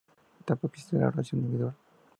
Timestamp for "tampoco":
0.45-0.73